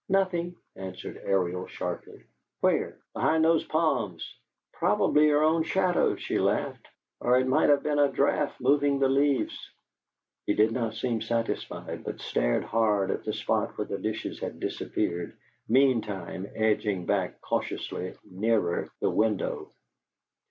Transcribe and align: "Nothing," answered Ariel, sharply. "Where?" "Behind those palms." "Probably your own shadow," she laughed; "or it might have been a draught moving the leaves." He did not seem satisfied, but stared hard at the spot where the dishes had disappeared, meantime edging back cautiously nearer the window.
"Nothing," 0.09 0.55
answered 0.75 1.21
Ariel, 1.23 1.67
sharply. 1.67 2.23
"Where?" 2.61 2.97
"Behind 3.13 3.45
those 3.45 3.63
palms." 3.63 4.27
"Probably 4.73 5.27
your 5.27 5.43
own 5.43 5.61
shadow," 5.61 6.15
she 6.15 6.39
laughed; 6.39 6.87
"or 7.19 7.37
it 7.37 7.45
might 7.45 7.69
have 7.69 7.83
been 7.83 7.99
a 7.99 8.07
draught 8.09 8.59
moving 8.59 8.97
the 8.97 9.07
leaves." 9.09 9.55
He 10.47 10.55
did 10.55 10.71
not 10.71 10.95
seem 10.95 11.21
satisfied, 11.21 12.03
but 12.03 12.19
stared 12.19 12.63
hard 12.63 13.11
at 13.11 13.25
the 13.25 13.33
spot 13.33 13.77
where 13.77 13.85
the 13.85 13.99
dishes 13.99 14.39
had 14.39 14.59
disappeared, 14.59 15.37
meantime 15.69 16.47
edging 16.55 17.05
back 17.05 17.39
cautiously 17.39 18.15
nearer 18.25 18.89
the 19.01 19.11
window. 19.11 19.69